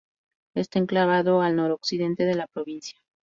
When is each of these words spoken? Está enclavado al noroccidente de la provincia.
Está 0.55 0.79
enclavado 0.79 1.41
al 1.43 1.55
noroccidente 1.55 2.23
de 2.25 2.33
la 2.33 2.47
provincia. 2.47 2.97